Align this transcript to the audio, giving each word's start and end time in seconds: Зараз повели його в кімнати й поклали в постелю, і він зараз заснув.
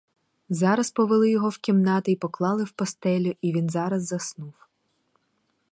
Зараз 0.49 0.91
повели 0.91 1.31
його 1.31 1.49
в 1.49 1.57
кімнати 1.57 2.11
й 2.11 2.15
поклали 2.15 2.63
в 2.63 2.71
постелю, 2.71 3.35
і 3.41 3.53
він 3.53 3.69
зараз 3.69 4.07
заснув. 4.07 4.53